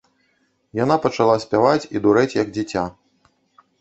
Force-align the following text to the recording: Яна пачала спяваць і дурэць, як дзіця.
Яна 0.83 0.95
пачала 1.03 1.35
спяваць 1.45 1.89
і 1.99 2.01
дурэць, 2.07 2.35
як 2.41 2.47
дзіця. 2.59 2.83